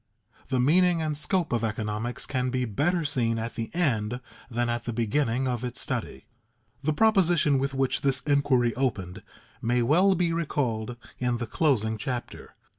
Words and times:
The 0.47 0.59
meaning 0.59 0.99
and 0.99 1.15
scope 1.15 1.53
of 1.53 1.63
economics 1.63 2.25
can 2.25 2.49
be 2.49 2.65
better 2.65 3.05
seen 3.05 3.37
at 3.37 3.53
the 3.53 3.69
end 3.75 4.19
than 4.49 4.67
at 4.67 4.85
the 4.85 4.93
beginning 4.93 5.47
of 5.47 5.63
its 5.63 5.79
study. 5.79 6.25
The 6.81 6.91
proposition 6.91 7.59
with 7.59 7.75
which 7.75 8.01
this 8.01 8.21
inquiry 8.21 8.73
opened 8.73 9.21
may 9.61 9.83
well 9.83 10.15
be 10.15 10.33
recalled 10.33 10.97
in 11.19 11.37
the 11.37 11.45
closing 11.45 11.99
chapter. 11.99 12.55